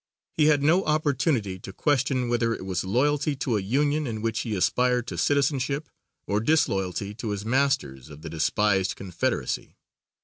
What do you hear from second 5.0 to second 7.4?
to citizenship, or disloyalty to